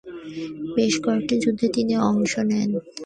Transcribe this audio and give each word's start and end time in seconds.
বেশ 0.75 0.93
কয়েকটি 1.03 1.35
যুদ্ধে 1.43 1.67
তিনি 1.75 1.93
অংশ 2.09 2.33
নেন। 2.49 2.71